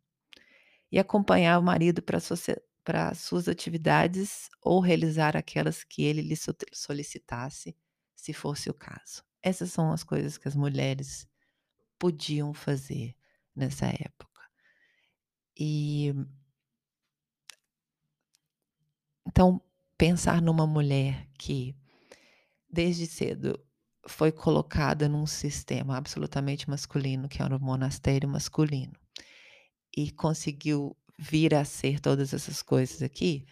e 0.93 0.99
acompanhar 0.99 1.59
o 1.59 1.63
marido 1.63 2.03
para 2.03 3.15
suas 3.15 3.49
atividades 3.49 4.49
ou 4.63 4.81
realizar 4.81 5.37
aquelas 5.37 5.83
que 5.83 6.05
ele 6.05 6.23
lhe 6.23 6.37
solicitasse, 6.73 7.77
se 8.15 8.33
fosse 8.33 8.71
o 8.71 8.75
caso. 8.75 9.25
Essas 9.43 9.73
são 9.73 9.93
as 9.93 10.05
coisas 10.05 10.37
que 10.39 10.47
as 10.47 10.55
mulheres 10.55 11.27
podiam 11.99 12.55
fazer 12.55 13.17
nessa 13.55 13.87
época. 13.87 14.41
E 15.59 16.15
então 19.41 19.59
pensar 19.97 20.43
numa 20.43 20.67
mulher 20.67 21.27
que 21.39 21.75
desde 22.71 23.07
cedo 23.07 23.59
foi 24.07 24.31
colocada 24.31 25.09
num 25.09 25.27
sistema 25.27 25.97
absolutamente 25.97 26.69
masculino, 26.69 27.27
que 27.27 27.41
era 27.41 27.57
o 27.57 27.59
monastério 27.59 28.29
masculino, 28.29 28.93
e 29.97 30.11
conseguiu 30.11 30.95
vir 31.19 31.55
a 31.55 31.65
ser 31.65 32.01
todas 32.01 32.35
essas 32.35 32.61
coisas 32.61 33.01
aqui, 33.01 33.47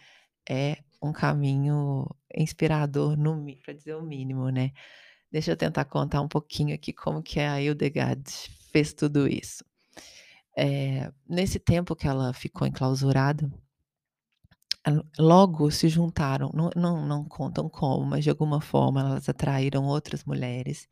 é 0.47 0.77
um 1.01 1.11
caminho 1.11 2.05
inspirador, 2.35 3.17
para 3.63 3.73
dizer 3.73 3.95
o 3.95 4.03
mínimo, 4.03 4.47
né? 4.49 4.71
Deixa 5.31 5.53
eu 5.53 5.57
tentar 5.57 5.85
contar 5.85 6.21
um 6.21 6.27
pouquinho 6.27 6.75
aqui 6.75 6.93
como 6.93 7.23
que 7.23 7.39
a 7.39 7.59
Hildegard 7.59 8.29
fez 8.71 8.93
tudo 8.93 9.27
isso. 9.27 9.65
É, 10.55 11.11
nesse 11.27 11.57
tempo 11.57 11.95
que 11.95 12.07
ela 12.07 12.31
ficou 12.31 12.67
enclausurada, 12.67 13.51
logo 15.19 15.69
se 15.71 15.89
juntaram, 15.89 16.51
não, 16.53 16.69
não, 16.75 17.05
não 17.05 17.25
contam 17.25 17.69
como, 17.69 18.05
mas 18.05 18.23
de 18.23 18.29
alguma 18.29 18.61
forma 18.61 19.01
elas 19.01 19.29
atraíram 19.29 19.85
outras 19.85 20.23
mulheres 20.23 20.87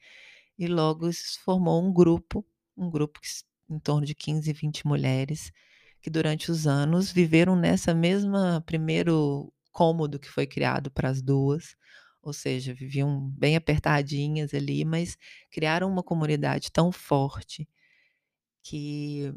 e 0.57 0.67
logo 0.67 1.11
se 1.13 1.39
formou 1.43 1.81
um 1.83 1.93
grupo, 1.93 2.45
um 2.77 2.89
grupo 2.89 3.19
que, 3.21 3.27
em 3.73 3.79
torno 3.79 4.05
de 4.05 4.15
15, 4.15 4.51
20 4.53 4.87
mulheres 4.87 5.51
que 6.01 6.09
durante 6.09 6.51
os 6.51 6.67
anos 6.67 7.11
viveram 7.11 7.55
nessa 7.55 7.93
mesma 7.93 8.61
primeiro 8.65 9.51
cômodo 9.71 10.19
que 10.19 10.29
foi 10.29 10.47
criado 10.47 10.91
para 10.91 11.09
as 11.09 11.21
duas, 11.21 11.75
ou 12.21 12.33
seja, 12.33 12.73
viviam 12.73 13.29
bem 13.31 13.55
apertadinhas 13.55 14.53
ali, 14.53 14.83
mas 14.85 15.17
criaram 15.51 15.89
uma 15.91 16.03
comunidade 16.03 16.71
tão 16.71 16.91
forte 16.91 17.67
que 18.63 19.33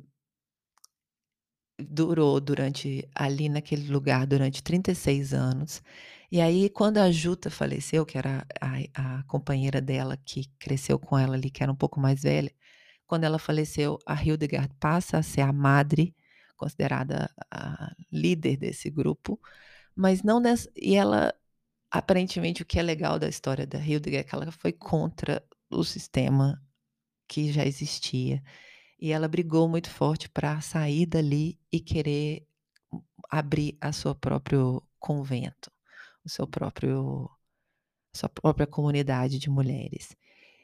durou 1.81 2.41
durante 2.41 3.09
ali 3.15 3.49
naquele 3.49 3.91
lugar 3.91 4.27
durante 4.27 4.63
36 4.63 5.35
anos. 5.35 5.83
E 6.31 6.41
aí, 6.41 6.71
quando 6.71 6.99
a 6.99 7.11
Juta 7.11 7.51
faleceu, 7.51 8.07
que 8.07 8.17
era 8.17 8.47
a, 8.61 9.19
a, 9.19 9.23
companheira 9.25 9.81
dela 9.81 10.17
que 10.17 10.47
cresceu 10.59 10.99
com 10.99 11.19
ela 11.19 11.35
ali, 11.35 11.51
que 11.51 11.63
era 11.63 11.73
um 11.73 11.77
pouco 11.77 11.99
mais 12.01 12.23
velha, 12.23 12.53
quando 13.07 13.25
ela 13.25 13.39
faleceu, 13.39 13.99
a 14.07 14.15
Hildegard 14.23 14.73
passa 14.79 15.19
a 15.19 15.23
ser 15.23 15.41
a 15.41 15.53
madre, 15.53 16.15
considerada 16.57 17.29
a 17.51 17.93
líder 18.13 18.57
desse 18.57 18.91
grupo, 18.91 19.41
mas 19.97 20.23
não 20.23 20.39
nessa, 20.41 20.71
e 20.77 20.95
ela 20.95 21.35
aparentemente 21.91 22.63
o 22.63 22.67
que 22.67 22.79
é 22.79 22.83
legal 22.83 23.19
da 23.19 23.29
história 23.29 23.67
da 23.67 23.79
Hildegard 23.79 24.19
é 24.19 24.23
que 24.23 24.35
ela 24.35 24.53
foi 24.53 24.73
contra 24.73 25.45
o 25.71 25.83
sistema 25.85 26.63
que 27.29 27.53
já 27.53 27.65
existia. 27.65 28.43
E 29.01 29.13
ela 29.13 29.27
brigou 29.29 29.69
muito 29.69 29.89
forte 29.89 30.29
para 30.29 30.61
sair 30.61 31.07
dali 31.07 31.59
e 31.73 31.81
querer 31.81 32.47
abrir 33.31 33.79
a 33.81 33.93
sua 33.93 34.15
próprio 34.15 34.83
convento, 34.99 35.71
o 36.25 36.29
seu 36.29 36.47
próprio 36.47 37.31
sua 38.15 38.29
própria 38.29 38.67
comunidade 38.67 39.39
de 39.39 39.49
mulheres. 39.49 40.17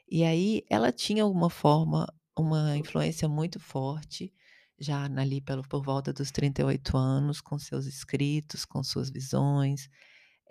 E 0.09 0.23
aí 0.23 0.63
ela 0.69 0.91
tinha 0.91 1.25
uma 1.25 1.49
forma, 1.49 2.07
uma 2.37 2.77
influência 2.77 3.27
muito 3.27 3.59
forte, 3.59 4.33
já 4.79 5.05
ali 5.05 5.41
pelo 5.41 5.63
por 5.67 5.83
volta 5.83 6.13
dos 6.13 6.29
38 6.29 6.95
anos, 6.97 7.41
com 7.41 7.57
seus 7.57 7.85
escritos, 7.85 8.65
com 8.65 8.83
suas 8.83 9.09
visões, 9.09 9.89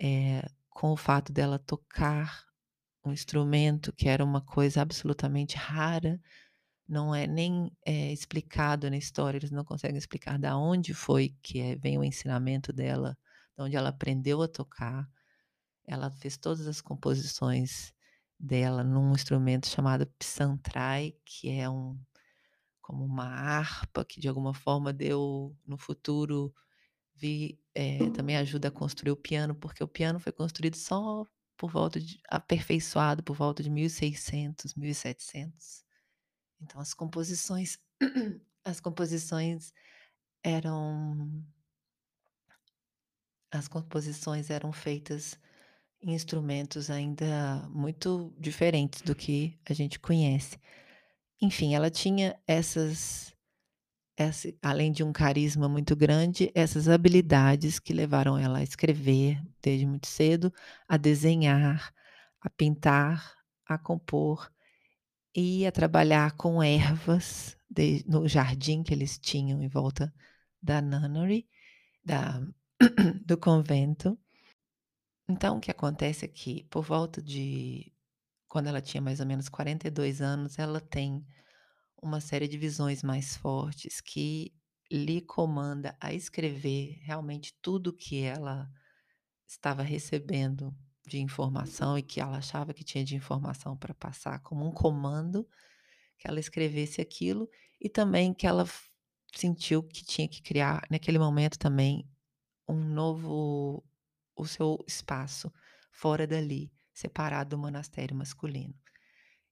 eh, 0.01 0.45
com 0.69 0.91
o 0.91 0.97
fato 0.97 1.31
dela 1.31 1.57
tocar 1.57 2.45
um 3.05 3.13
instrumento 3.13 3.93
que 3.93 4.09
era 4.09 4.23
uma 4.23 4.41
coisa 4.41 4.81
absolutamente 4.81 5.55
rara, 5.55 6.19
não 6.87 7.13
é 7.15 7.27
nem, 7.27 7.71
eh, 7.85 8.11
explicado 8.13 8.89
na 8.89 8.97
história, 8.97 9.37
eles 9.37 9.51
não 9.51 9.65
conseguem 9.65 9.97
explicar 9.97 10.39
da 10.39 10.57
onde 10.57 10.93
foi 10.93 11.35
que, 11.43 11.59
eh, 11.59 11.75
vem 11.77 11.97
o 11.97 12.03
ensinamento 12.03 12.73
dela, 12.73 13.17
da 13.57 13.65
onde 13.65 13.75
ela 13.75 13.89
aprendeu 13.89 14.41
a 14.41 14.47
tocar. 14.47 15.07
Ela 15.87 16.11
fez 16.11 16.37
todas 16.37 16.67
as 16.67 16.81
composições 16.81 17.93
dela 18.39 18.83
num 18.83 19.13
instrumento 19.13 19.67
chamado 19.67 20.07
psantrai, 20.19 21.15
que 21.25 21.49
é 21.51 21.69
um 21.69 21.99
como 22.81 23.05
uma 23.05 23.25
harpa 23.25 24.05
que 24.05 24.19
de 24.19 24.27
alguma 24.29 24.53
forma 24.53 24.93
deu 24.93 25.55
no 25.65 25.77
futuro 25.77 26.53
vi 27.15 27.59
eh, 27.75 28.09
também 28.11 28.37
ajuda 28.37 28.69
a 28.69 28.71
construir 28.71 29.11
o 29.11 29.17
piano, 29.17 29.55
porque 29.55 29.83
o 29.83 29.87
piano 29.87 30.19
foi 30.19 30.31
construído 30.33 30.75
só 30.77 31.25
por 31.57 31.71
volta 31.71 31.99
de 31.99 32.19
aperfeiçoado 32.29 33.23
por 33.23 33.35
volta 33.35 33.63
de 33.63 33.69
1600, 33.71 34.75
1700. 34.75 35.86
Então 36.61 36.81
as 36.81 36.93
composições 36.93 37.79
as 38.63 38.79
composições 38.79 39.73
eram 40.43 41.43
as 43.51 43.67
composições 43.67 44.49
eram 44.49 44.71
feitas 44.71 45.39
em 46.01 46.13
instrumentos 46.13 46.89
ainda 46.89 47.67
muito 47.69 48.33
diferentes 48.37 49.01
do 49.01 49.15
que 49.15 49.57
a 49.65 49.73
gente 49.73 49.99
conhece. 49.99 50.59
Enfim, 51.41 51.75
ela 51.75 51.89
tinha 51.89 52.39
essas 52.47 53.33
essa 54.17 54.51
além 54.63 54.91
de 54.91 55.03
um 55.03 55.13
carisma 55.13 55.69
muito 55.69 55.95
grande, 55.95 56.51
essas 56.55 56.89
habilidades 56.89 57.77
que 57.77 57.93
levaram 57.93 58.35
ela 58.37 58.59
a 58.59 58.63
escrever 58.63 59.39
desde 59.61 59.85
muito 59.85 60.07
cedo, 60.07 60.51
a 60.87 60.97
desenhar, 60.97 61.93
a 62.41 62.49
pintar, 62.49 63.35
a 63.65 63.77
compor 63.77 64.51
e 65.39 65.67
a 65.67 65.71
trabalhar 65.71 66.31
com 66.31 66.63
ervas 66.63 67.55
de 67.69 68.03
no 68.07 68.27
jardim 68.27 68.81
que 68.81 68.91
eles 68.91 69.19
tinham 69.19 69.61
em 69.61 69.67
volta 69.67 70.11
da 70.59 70.81
nunnery, 70.81 71.47
da 72.03 72.41
do 73.23 73.37
convento. 73.37 74.17
Então 75.29 75.57
o 75.57 75.59
que 75.59 75.69
acontece 75.69 76.25
é 76.25 76.27
que, 76.27 76.63
por 76.71 76.83
volta 76.83 77.21
de 77.21 77.93
quando 78.47 78.65
ela 78.65 78.81
tinha 78.81 78.99
mais 78.99 79.19
ou 79.19 79.27
menos 79.27 79.47
42 79.47 80.21
anos, 80.21 80.57
ela 80.57 80.81
tem 80.81 81.23
uma 82.01 82.19
série 82.19 82.47
de 82.47 82.57
visões 82.57 83.03
mais 83.03 83.37
fortes 83.37 84.01
que 84.01 84.51
lhe 84.91 85.21
comanda 85.21 85.95
a 86.01 86.11
escrever 86.15 86.97
realmente 87.03 87.55
tudo 87.61 87.93
que 87.93 88.23
ela 88.23 88.67
estava 89.47 89.83
recebendo 89.83 90.75
de 91.07 91.19
informação 91.19 91.97
e 91.97 92.03
que 92.03 92.19
ela 92.19 92.37
achava 92.37 92.73
que 92.73 92.83
tinha 92.83 93.03
de 93.03 93.15
informação 93.15 93.75
para 93.75 93.93
passar 93.93 94.39
como 94.39 94.65
um 94.65 94.71
comando, 94.71 95.47
que 96.17 96.27
ela 96.27 96.39
escrevesse 96.39 97.01
aquilo 97.01 97.49
e 97.79 97.89
também 97.89 98.33
que 98.33 98.45
ela 98.47 98.65
sentiu 99.35 99.83
que 99.83 100.03
tinha 100.03 100.27
que 100.27 100.41
criar 100.41 100.85
naquele 100.89 101.19
momento 101.19 101.57
também 101.57 102.07
um 102.67 102.83
novo 102.83 103.83
o 104.35 104.45
seu 104.45 104.83
espaço 104.87 105.51
fora 105.91 106.27
dali, 106.27 106.71
separado 106.93 107.51
do 107.51 107.57
monastério 107.57 108.15
masculino. 108.15 108.75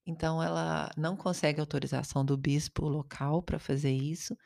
Então 0.05 0.41
ela 0.41 0.91
não 0.95 1.17
consegue 1.17 1.59
autorização 1.59 2.23
do 2.23 2.37
bispo 2.37 2.87
local 2.87 3.41
para 3.41 3.57
fazer 3.57 3.91
isso, 3.91 4.37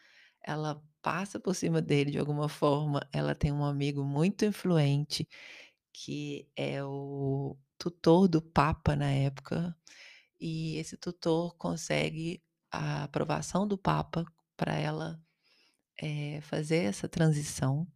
ela 0.41 0.81
passa 1.01 1.39
por 1.39 1.53
cima 1.53 1.81
dele 1.81 2.11
de 2.11 2.19
alguma 2.19 2.47
forma, 2.47 3.01
ela 3.11 3.35
tem 3.35 3.51
um 3.51 3.65
amigo 3.65 4.03
muito 4.03 4.45
influente, 4.45 5.27
que 6.05 6.47
é 6.55 6.83
o 6.83 7.57
tutor 7.77 8.27
do 8.29 8.41
papa 8.41 8.95
na 8.95 9.11
época, 9.11 9.75
e 10.39 10.77
esse 10.77 10.97
tutor 10.97 11.55
consegue 11.57 12.41
a 12.71 13.03
aprovação 13.05 13.67
do 13.67 13.77
papa 13.77 14.25
para 14.57 14.75
ela, 14.75 15.21
eh, 16.01 16.41
fazer 16.41 16.85
essa 16.85 17.09
transição. 17.09 17.87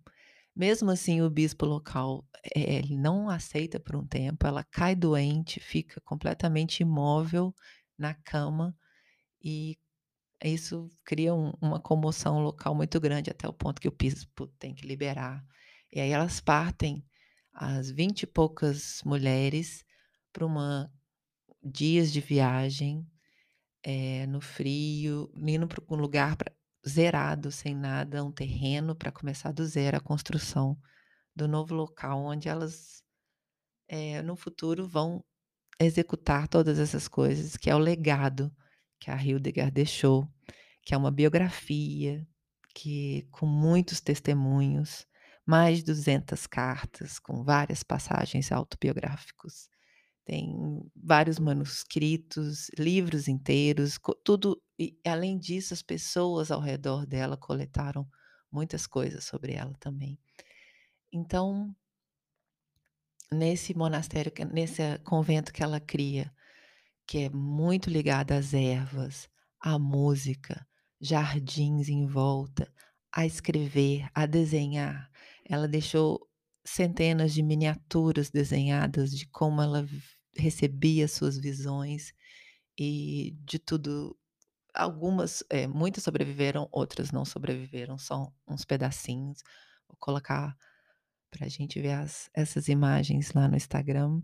Mesmo 0.56 0.92
assim 0.92 1.22
o 1.22 1.30
bispo 1.30 1.66
local, 1.66 2.28
eh, 2.56 2.78
ele 2.78 2.98
não 2.98 3.30
aceita 3.30 3.80
por 3.80 3.96
um 3.96 4.06
tempo, 4.08 4.48
ela 4.48 4.64
cai 4.66 4.96
doente, 4.96 5.60
fica 5.60 6.02
completamente 6.02 6.82
imóvel 6.82 7.54
na 7.98 8.14
cama, 8.16 8.76
e 9.44 9.78
isso 10.44 10.90
cria 11.06 11.34
um 11.36 11.52
uma 11.62 11.80
comoção 11.82 12.40
local 12.44 12.76
muito 12.76 13.00
grande, 13.02 13.32
até 13.32 13.48
o 13.48 13.54
ponto 13.54 13.82
que 13.82 13.88
o 13.90 13.92
bispo 13.98 14.48
tem 14.60 14.76
que 14.76 14.88
liberar. 14.88 15.46
E 15.92 16.02
aí 16.02 16.12
elas 16.12 16.42
partem, 16.42 17.06
as 17.54 17.92
vinte 17.92 18.24
e 18.24 18.28
poucas 18.28 19.02
mulheres, 19.06 19.86
para 20.34 20.46
uma 20.46 20.92
dias 21.64 22.12
de 22.12 22.22
viagem, 22.22 23.08
eh, 23.84 24.28
no 24.28 24.42
frio, 24.42 25.32
indo 25.36 25.68
para 25.68 25.84
um 25.90 25.96
lugar 26.00 26.36
pra 26.38 26.52
zerado, 26.88 27.52
sem 27.52 27.76
nada, 27.76 28.24
um 28.24 28.32
terreno 28.32 28.96
para 28.96 29.12
começar 29.12 29.52
do 29.54 29.66
zero 29.66 29.98
a 29.98 30.02
construção 30.02 30.78
do 31.36 31.48
novo 31.48 31.76
local 31.76 32.24
onde 32.26 32.50
elas, 32.50 33.04
eh, 33.90 34.22
no 34.24 34.36
futuro 34.36 34.88
vão 34.88 35.24
executar 35.80 36.48
todas 36.48 36.80
essas 36.80 37.08
coisas, 37.08 37.58
que 37.58 37.70
é 37.70 37.76
o 37.76 37.80
legado 37.80 38.54
que 39.00 39.12
a 39.12 39.18
Hildegard 39.24 39.72
deixou, 39.74 40.28
que 40.84 40.94
é 40.96 40.98
uma 40.98 41.12
biografia, 41.12 42.28
que 42.76 43.28
com 43.32 43.46
muitos 43.48 44.02
testemunhos, 44.02 45.08
mais 45.46 45.80
de 45.80 45.86
200 45.86 46.48
cartas 46.48 47.20
com 47.20 47.44
várias 47.44 47.84
passagens 47.84 48.52
autobiográficos. 48.52 49.70
Tem 50.26 50.56
vários 50.96 51.38
manuscritos, 51.38 52.70
livros 52.78 53.28
inteiros, 53.28 54.00
tudo 54.24 54.62
e 54.80 54.98
além 55.06 55.38
disso 55.38 55.74
as 55.74 55.82
pessoas 55.82 56.50
ao 56.50 56.62
redor 56.62 57.06
dela 57.06 57.36
coletaram 57.36 58.08
muitas 58.52 58.88
coisas 58.88 59.26
sobre 59.26 59.54
ela 59.54 59.74
também. 59.80 60.18
Então 61.12 61.76
nesse 63.34 63.76
monastério 63.76 64.32
nesse 64.52 64.82
convento 65.00 65.52
que 65.52 65.64
ela 65.64 65.80
cria, 65.80 66.32
que 67.06 67.20
é 67.20 67.30
muito 67.30 67.90
ligada 67.90 68.38
às 68.38 68.54
ervas, 68.54 69.30
à 69.60 69.78
música, 69.78 70.66
jardins 71.02 71.90
em 71.90 72.06
volta, 72.06 72.72
a 73.12 73.26
escrever, 73.26 74.10
a 74.14 74.26
desenhar, 74.26 75.12
ela 75.46 75.68
deixou 75.68 76.28
centenas 76.66 77.34
de 77.34 77.44
miniaturas 77.44 78.30
desenhadas 78.30 79.12
de 79.12 79.28
como 79.28 79.62
ela 79.62 79.86
recebia 80.36 81.08
suas 81.08 81.38
visões, 81.38 82.14
e 82.78 83.36
de 83.46 83.60
tudo 83.60 84.18
algumas, 84.74 85.44
eh, 85.50 85.68
muitas 85.68 86.04
sobreviveram, 86.04 86.68
outras 86.72 87.12
não 87.12 87.26
sobreviveram, 87.26 87.98
só 87.98 88.32
uns 88.48 88.66
pedacinhos. 88.66 89.44
Vou 89.88 89.98
colocar 90.00 90.58
para 91.30 91.46
a 91.46 91.50
gente 91.50 91.80
ver 91.82 91.94
as 91.94 92.30
essas 92.34 92.68
imagens 92.68 93.34
lá 93.34 93.48
no 93.48 93.56
Instagram 93.56 94.22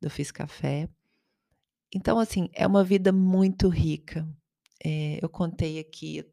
do 0.00 0.10
Fiz 0.10 0.30
Café. 0.30 0.88
Então 1.94 2.18
assim, 2.18 2.48
é 2.54 2.66
uma 2.66 2.84
vida 2.84 3.12
muito 3.12 3.68
rica, 3.68 4.26
eh, 4.84 5.18
eu 5.22 5.28
contei 5.28 5.78
aqui 5.78 6.24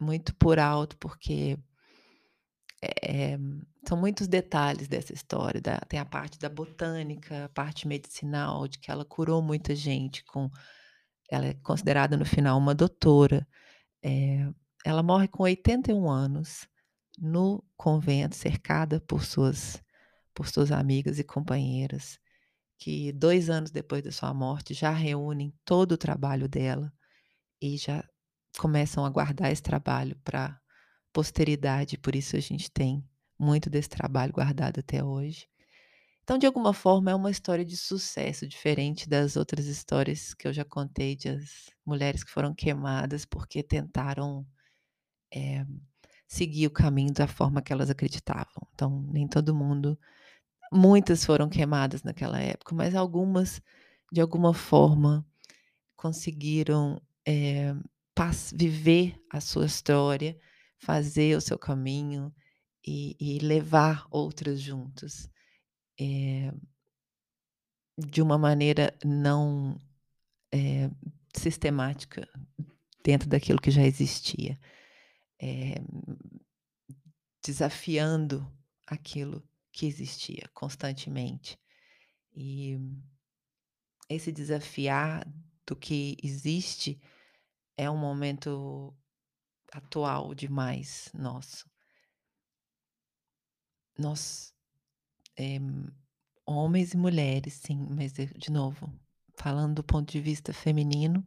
muito 0.00 0.34
por 0.36 0.58
alto, 0.58 0.96
porque 0.98 1.58
eh, 3.02 3.38
são 3.88 3.98
muitos 3.98 4.28
detalhes 4.28 4.88
dessa 4.88 5.12
história, 5.12 5.60
da 5.60 5.78
tem 5.88 6.00
a 6.00 6.04
parte 6.04 6.38
da 6.38 6.48
botânica, 6.48 7.46
a 7.46 7.48
parte 7.50 7.86
medicinal, 7.88 8.68
de 8.68 8.78
que 8.78 8.90
ela 8.90 9.04
curou 9.04 9.42
muita 9.42 9.74
gente 9.74 10.24
com 10.24 10.50
ela 11.30 11.46
é 11.46 11.54
considerada 11.54 12.16
no 12.16 12.24
final 12.26 12.58
uma 12.58 12.74
doutora. 12.74 13.46
Eh, 14.04 14.48
ela 14.86 15.02
morre 15.02 15.28
com 15.28 15.44
81 15.44 16.10
anos, 16.10 16.68
no 17.18 17.64
convento, 17.76 18.36
cercada 18.36 19.00
por 19.00 19.24
suas 19.24 19.82
por 20.34 20.48
suas 20.48 20.72
amigas 20.72 21.18
e 21.20 21.24
companheiras, 21.24 22.18
que 22.78 23.12
2 23.12 23.50
anos 23.50 23.70
depois 23.72 24.02
da 24.04 24.12
sua 24.12 24.34
morte 24.34 24.74
já 24.74 24.90
reúnem 24.92 25.54
todo 25.64 25.92
o 25.92 25.98
trabalho 25.98 26.48
dela, 26.48 26.92
e 27.62 27.76
já 27.78 28.04
começam 28.58 29.04
a 29.06 29.10
guardar 29.10 29.52
esse 29.52 29.62
trabalho 29.62 30.16
pra 30.24 30.60
posteridade, 31.14 31.98
por 31.98 32.16
isso 32.16 32.36
a 32.36 32.40
gente 32.40 32.70
tem 32.70 33.04
muito 33.38 33.70
desse 33.70 33.88
trabalho 33.90 34.34
guardado 34.34 34.80
até 34.80 35.04
hoje. 35.04 35.48
Então, 36.24 36.38
de 36.38 36.46
alguma 36.46 36.74
forma, 36.74 37.10
é 37.10 37.14
uma 37.14 37.30
história 37.30 37.64
de 37.64 37.76
sucesso, 37.76 38.48
diferente 38.48 39.08
das 39.08 39.36
outras 39.36 39.66
histórias 39.66 40.34
que 40.34 40.48
eu 40.48 40.52
já 40.54 40.64
contei 40.64 41.16
de 41.16 41.30
as 41.30 41.70
mulheres 41.86 42.24
que 42.24 42.30
foram 42.32 42.54
queimadas 42.54 43.26
porque 43.26 43.62
tentaram, 43.62 44.46
eh, 45.34 45.66
seguir 46.28 46.66
o 46.68 46.72
caminho 46.72 47.12
da 47.14 47.26
forma 47.28 47.62
que 47.62 47.72
elas 47.72 47.90
acreditavam. 47.90 48.68
Então, 48.74 49.02
nem 49.12 49.28
todo 49.28 49.54
mundo 49.54 49.98
muitas 50.72 51.24
foram 51.24 51.48
queimadas 51.48 52.02
naquela 52.02 52.40
época, 52.40 52.74
mas 52.74 52.94
algumas, 52.94 53.62
de 54.12 54.20
alguma 54.20 54.54
forma, 54.54 55.26
conseguiram, 55.96 57.00
pas 58.14 58.52
viver 58.56 59.16
a 59.30 59.40
sua 59.40 59.66
história, 59.66 60.38
fazer 60.78 61.36
o 61.36 61.40
seu 61.40 61.58
caminho 61.58 62.34
e 62.86 63.16
e 63.20 63.38
levar 63.40 64.06
outras 64.10 64.60
juntos. 64.60 65.28
Eh 65.98 66.52
de 67.98 68.20
uma 68.20 68.36
maneira 68.36 68.96
não, 69.04 69.78
eh, 70.52 70.90
sistemática, 71.34 72.28
dentro 73.02 73.28
daquilo 73.28 73.60
que 73.60 73.70
já 73.70 73.82
existia. 73.82 74.58
Eh, 75.40 75.80
desafiando 77.44 78.50
aquilo 78.86 79.42
que 79.72 79.86
existia 79.86 80.48
constantemente. 80.54 81.58
E 82.34 82.78
esse 84.08 84.32
desafiar 84.32 85.26
do 85.66 85.76
que 85.76 86.16
existe 86.22 87.00
é 87.76 87.90
um 87.90 87.96
momento 87.96 88.94
atual 89.74 90.34
demais 90.34 91.10
nosso. 91.12 91.68
Nós, 93.98 94.54
eh, 95.36 95.58
homens 96.46 96.94
e 96.94 96.96
mulheres, 96.96 97.54
sim, 97.54 97.86
mas 97.90 98.12
de 98.12 98.50
novo, 98.50 98.92
falando 99.36 99.76
do 99.76 99.84
ponto 99.84 100.10
de 100.10 100.20
vista 100.20 100.52
feminino, 100.52 101.24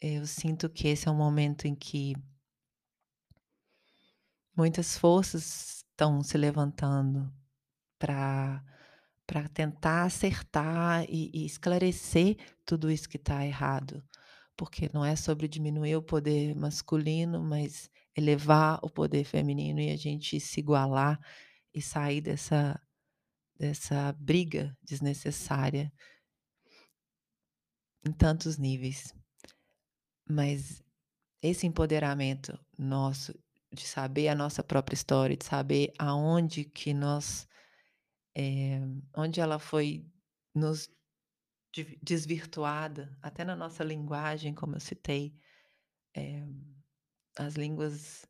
eu 0.00 0.26
sinto 0.26 0.68
que 0.70 0.88
esse 0.88 1.08
é 1.08 1.10
um 1.10 1.16
momento 1.16 1.66
em 1.66 1.74
que 1.74 2.14
muitas 4.56 4.96
forças 4.98 5.84
estão 5.90 6.22
se 6.22 6.36
levantando 6.38 7.32
pra 7.98 8.64
pra 9.26 9.48
tentar 9.48 10.04
acertar 10.04 11.04
e 11.08 11.30
e 11.34 11.44
esclarecer 11.46 12.36
tudo 12.64 12.90
isso 12.90 13.08
que 13.08 13.18
tá 13.18 13.44
errado, 13.44 14.02
porque 14.56 14.90
não 14.92 15.04
é 15.04 15.14
sobre 15.16 15.48
diminuir 15.48 15.96
o 15.96 16.02
poder 16.02 16.54
masculino, 16.54 17.42
mas 17.42 17.90
elevar 18.16 18.78
o 18.82 18.90
poder 18.90 19.24
feminino 19.24 19.80
e 19.80 19.90
a 19.90 19.96
gente 19.96 20.40
se 20.40 20.60
igualar 20.60 21.20
e 21.74 21.82
sair 21.82 22.20
dessa 22.20 22.80
dessa 23.58 24.12
briga 24.12 24.76
desnecessária 24.82 25.90
em 28.04 28.12
tantos 28.12 28.58
níveis. 28.58 29.14
Mas 30.28 30.82
esse 31.42 31.66
empoderamento 31.66 32.58
nosso, 32.78 33.32
de 33.72 33.86
saber 33.86 34.28
a 34.28 34.34
nossa 34.34 34.62
própria 34.62 34.94
história, 34.94 35.36
de 35.36 35.44
saber 35.44 35.92
aonde 35.98 36.64
que 36.64 36.92
nós, 36.92 37.48
eh, 38.36 38.80
onde 39.14 39.40
ela 39.40 39.58
foi 39.58 40.04
nos 40.54 40.88
desvirtuada, 42.02 43.16
até 43.22 43.44
na 43.44 43.56
nossa 43.56 43.84
linguagem, 43.84 44.54
como 44.54 44.76
eu 44.76 44.80
citei, 44.80 45.34
eh, 46.16 46.46
as 47.38 47.54
línguas, 47.56 48.26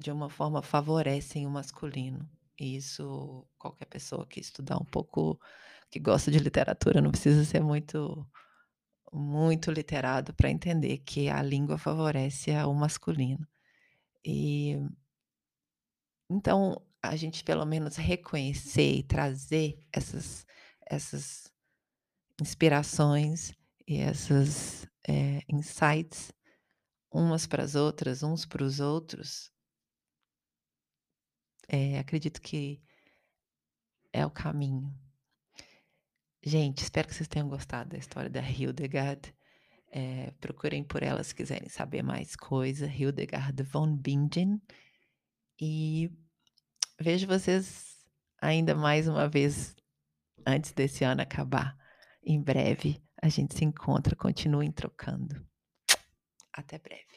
de 0.00 0.10
uma 0.12 0.30
forma, 0.30 0.62
favorecem 0.62 1.46
o 1.46 1.50
masculino. 1.50 2.28
E 2.58 2.76
isso 2.76 3.46
qualquer 3.58 3.86
pessoa 3.86 4.26
que 4.26 4.40
estudar 4.40 4.78
um 4.78 4.84
pouco, 4.84 5.40
que 5.90 6.00
gosta 6.00 6.30
de 6.30 6.38
literatura, 6.38 7.00
não 7.00 7.10
precisa 7.12 7.44
ser 7.44 7.60
muito 7.62 8.26
muito 9.12 9.70
literado 9.72 10.34
pra 10.34 10.50
entender 10.50 10.98
que 10.98 11.28
a 11.28 11.42
língua 11.42 11.78
favorece 11.78 12.52
ao 12.54 12.74
masculino. 12.74 13.46
E 14.24 14.76
então, 16.30 16.80
a 17.02 17.16
gente 17.16 17.44
pelo 17.44 17.64
menos 17.66 17.96
reconhecer 17.96 18.96
e 18.98 19.02
trazer 19.02 19.78
essas 19.92 20.46
essas 20.90 21.51
inspirações 22.40 23.52
e 23.86 23.98
essas, 23.98 24.86
eh, 25.08 25.42
insights 25.48 26.32
umas 27.10 27.46
para 27.46 27.62
as 27.62 27.74
outras, 27.74 28.22
uns 28.22 28.46
para 28.46 28.64
os 28.64 28.80
outros 28.80 29.52
eh, 31.72 31.98
acredito 31.98 32.40
que 32.40 32.82
é 34.12 34.24
o 34.26 34.30
caminho. 34.30 34.94
Gente, 36.44 36.82
espero 36.82 37.08
que 37.08 37.14
vocês 37.14 37.28
tenham 37.28 37.48
gostado 37.48 37.90
da 37.90 37.98
história 37.98 38.28
da 38.28 38.42
Hildegard. 38.42 39.34
Eh, 39.90 40.32
procurem 40.40 40.84
por 40.84 41.02
ela 41.02 41.22
se 41.24 41.34
quiserem 41.34 41.68
saber 41.68 42.02
mais 42.02 42.36
coisa, 42.36 42.86
Hildegard 42.86 43.62
von 43.62 43.96
Bingen. 43.96 44.60
E 45.60 46.10
vejo 47.00 47.26
vocês 47.26 47.96
ainda 48.40 48.74
mais 48.74 49.08
uma 49.08 49.28
vez 49.28 49.74
antes 50.46 50.72
desse 50.72 51.04
ano 51.04 51.22
acabar. 51.22 51.76
Em 52.24 52.40
breve 52.40 53.02
a 53.20 53.28
gente 53.28 53.56
se 53.56 53.64
encontra, 53.64 54.16
continuem 54.16 54.70
trocando. 54.70 55.46
Até 56.52 56.78
breve. 56.78 57.11